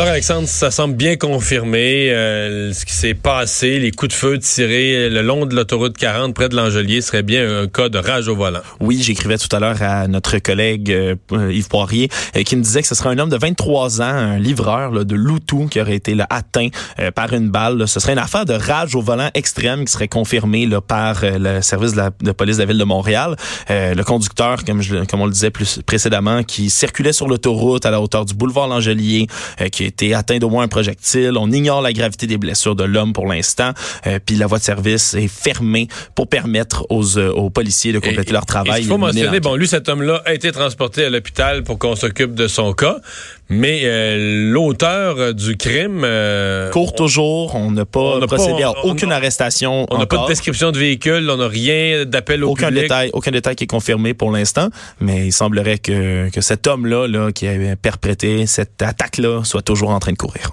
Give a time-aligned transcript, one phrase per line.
[0.00, 2.10] Alors Alexandre, ça semble bien confirmé.
[2.10, 6.32] Euh, ce qui s'est passé, les coups de feu tirés le long de l'autoroute 40
[6.32, 8.62] près de l'Angelier serait bien un cas de rage au volant.
[8.80, 11.16] Oui, j'écrivais tout à l'heure à notre collègue euh,
[11.52, 14.38] Yves Poirier euh, qui me disait que ce serait un homme de 23 ans, un
[14.38, 16.68] livreur là, de Loutou qui aurait été là, atteint
[17.14, 17.86] par une balle.
[17.86, 21.60] Ce serait une affaire de rage au volant extrême qui serait confirmée là, par le
[21.60, 23.36] service de, la, police de la ville de Montréal.
[23.68, 27.90] le conducteur, comme, je, comme on le disait plus précédemment, qui circulait sur l'autoroute à
[27.90, 29.26] la hauteur du boulevard L'Angelier,
[29.70, 31.32] qui été atteint d'au moins un projectile.
[31.36, 33.72] On ignore la gravité des blessures de l'homme pour l'instant.
[34.06, 37.98] Euh, puis la voie de service est fermée pour permettre aux, euh, aux policiers de
[37.98, 38.82] compléter leur travail.
[38.82, 42.34] Il faut mentionner, bon, lui, cet homme-là a été transporté à l'hôpital pour qu'on s'occupe
[42.34, 42.96] de son cas.
[43.50, 46.06] Mais euh, l'auteur du crime
[46.72, 47.54] court toujours.
[47.54, 49.86] On n'a pas procédé à aucune arrestation.
[49.90, 51.28] On n'a pas de description de véhicule.
[51.30, 52.84] On n'a rien d'appel au aucun public.
[52.84, 54.68] Détail, aucun détail qui est confirmé pour l'instant.
[55.00, 59.90] Mais il semblerait que, que cet homme-là, là, qui a perpétré cette attaque-là, soit toujours
[59.90, 60.52] en train de courir.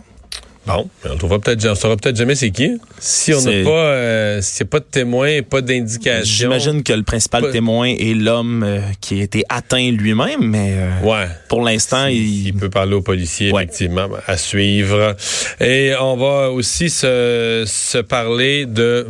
[0.67, 2.77] Bon, on trouvera peut-être, on saura peut-être jamais c'est qui.
[2.99, 6.25] Si on n'a pas, euh, s'il n'y a pas de témoin, pas d'indication.
[6.25, 11.07] J'imagine que le principal témoin est l'homme euh, qui a été atteint lui-même, mais euh,
[11.07, 11.27] ouais.
[11.47, 12.47] pour l'instant, il...
[12.47, 12.53] il...
[12.53, 15.15] peut parler aux policiers, effectivement, à suivre.
[15.61, 19.07] Et on va aussi se, se parler de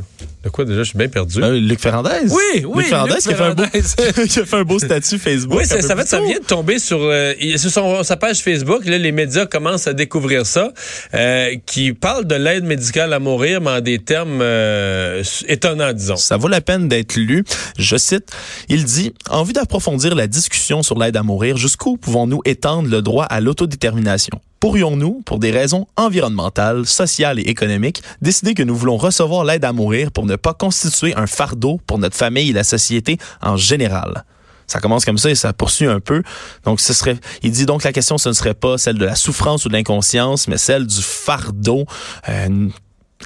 [0.48, 0.80] de quoi déjà?
[0.80, 1.44] Je suis bien perdu.
[1.44, 2.10] Euh, Luc Ferrandez.
[2.30, 2.84] Oui, oui.
[2.84, 3.64] Luc Ferrandez, qui, a fait un beau,
[4.28, 5.60] qui a fait un beau statut Facebook.
[5.60, 8.86] Oui, ça, ça, ça, vient de tomber sur, euh, sur son, sa page Facebook.
[8.86, 10.72] Là, les médias commencent à découvrir ça.
[11.14, 16.16] Euh, qui parle de l'aide médicale à mourir, mais en des termes euh, étonnants, disons.
[16.16, 17.44] Ça vaut la peine d'être lu.
[17.78, 18.32] Je cite,
[18.70, 23.02] il dit, en vue d'approfondir la discussion sur l'aide à mourir, jusqu'où pouvons-nous étendre le
[23.02, 24.40] droit à l'autodétermination?
[24.60, 29.74] Pourrions-nous, pour des raisons environnementales, sociales et économiques, décider que nous voulons recevoir l'aide à
[29.74, 34.24] mourir pour ne pas constituer un fardeau pour notre famille et la société en général?
[34.66, 36.24] Ça commence comme ça et ça poursuit un peu.
[36.66, 39.16] Donc, ce serait, il dit donc la question, ce ne serait pas celle de la
[39.16, 41.86] souffrance ou de l'inconscience, mais celle du fardeau.
[42.28, 42.68] Euh,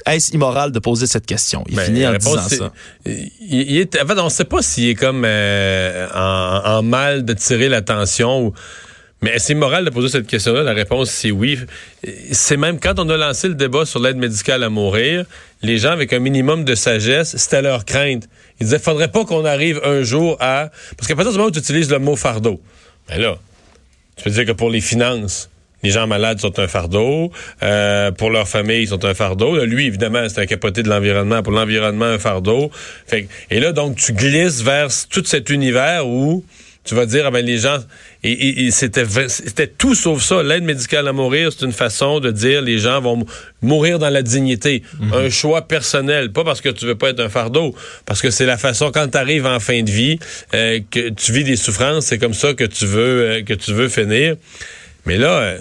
[0.06, 1.64] est-ce immoral de poser cette question?
[1.68, 2.72] Il ben, finit en disant ça.
[3.04, 7.24] Il, est, en fait, on ne sait pas s'il est comme euh, en, en, mal
[7.24, 8.52] de tirer l'attention ou
[9.22, 10.64] mais c'est immoral de poser cette question-là.
[10.64, 11.58] La réponse, c'est oui.
[12.32, 15.24] C'est même quand on a lancé le débat sur l'aide médicale à mourir,
[15.62, 18.28] les gens avec un minimum de sagesse, c'était leur crainte.
[18.60, 20.70] Ils disaient, faudrait pas qu'on arrive un jour à...
[20.96, 22.60] Parce qu'à partir du moment où tu utilises le mot fardeau,
[23.08, 23.36] ben là,
[24.16, 25.50] tu peux dire que pour les finances,
[25.82, 27.32] les gens malades sont un fardeau.
[27.62, 29.64] Euh, pour leur famille, ils sont un fardeau.
[29.64, 31.42] lui, évidemment, c'est un capoté de l'environnement.
[31.42, 32.70] Pour l'environnement, un fardeau.
[33.06, 36.44] Fait, et là, donc, tu glisses vers tout cet univers où
[36.84, 37.78] tu vas dire, ah ben les gens,
[38.24, 40.42] et, c'était, c'était tout sauf ça.
[40.42, 43.24] L'aide médicale à mourir, c'est une façon de dire les gens vont
[43.60, 44.82] mourir dans la dignité.
[44.98, 45.12] Mhm.
[45.12, 48.46] Un choix personnel, pas parce que tu veux pas être un fardeau, parce que c'est
[48.46, 50.18] la façon quand tu arrives en fin de vie,
[50.54, 53.72] euh, que tu vis des souffrances, c'est comme ça que tu veux euh, que tu
[53.72, 54.34] veux finir.
[55.06, 55.58] Mais là, euh,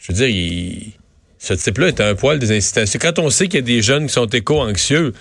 [0.00, 0.92] je veux dire, il,
[1.38, 2.98] ce type-là est un poil des incitations.
[3.00, 5.12] Quand on sait qu'il y a des jeunes qui sont éco-anxieux,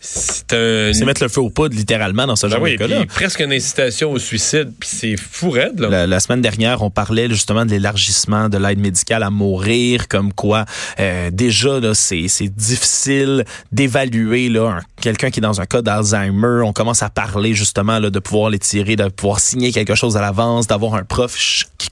[0.00, 1.04] c'est un...
[1.04, 3.06] Mettre le feu au poudre, littéralement, dans ce ben genre de cas-là.
[3.06, 5.80] presque une incitation au suicide, puis c'est fou raide.
[5.80, 6.06] Là.
[6.06, 10.66] La, semaine dernière, on parlait justement de l'élargissement de l'aide médicale à mourir, comme quoi
[11.00, 16.62] euh, déjà, là, c'est, c'est difficile d'évaluer là, quelqu'un qui est dans un cas d'Alzheimer.
[16.62, 20.16] On commence à parler justement là, de pouvoir les tirer, de pouvoir signer quelque chose
[20.16, 21.34] à l'avance, d'avoir un prof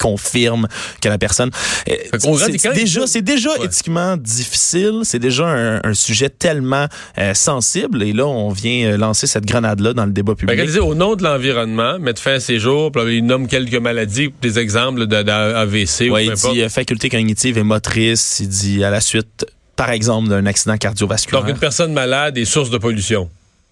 [0.07, 0.67] confirme
[1.01, 1.51] que la personne...
[1.89, 1.95] Euh,
[2.39, 6.87] c'est, déjà, c'est déjà éthiquement difficile, c'est déjà un, un sujet tellement
[7.19, 10.57] euh, sensible et là, on vient euh, lancer cette grenade-là dans le débat public.
[10.57, 14.59] Ben, au nom de l'environnement, mettre fin à ces jours, il nomme quelques maladies, des
[14.59, 16.09] exemples d'AVC.
[16.11, 18.39] Oui, il dit euh, faculté cognitive et motrice.
[18.41, 21.43] Il dit à la suite, par exemple, d'un accident cardiovasculaire.
[21.43, 23.29] Donc, une personne malade est source de pollution.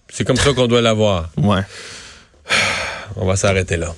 [0.09, 1.29] C'est comme ça qu'on doit l'avoir.
[1.37, 1.61] Ouais.
[3.15, 3.95] On va s'arrêter là.